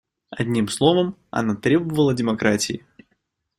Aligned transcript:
Одним 0.31 0.67
словом, 0.67 1.15
она 1.29 1.53
требовала 1.53 2.15
демократии. 2.15 2.83